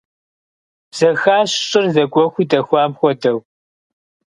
Бзэхащ, 0.91 1.51
щӀыр 1.67 1.85
зэгуэхуу 1.93 2.45
дэхуам 2.49 2.91
хуэдэу. 2.99 3.39